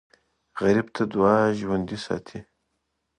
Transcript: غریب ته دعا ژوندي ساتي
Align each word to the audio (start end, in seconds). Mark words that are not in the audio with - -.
غریب 0.59 0.87
ته 0.95 1.03
دعا 1.13 1.35
ژوندي 1.59 1.97
ساتي 2.05 2.39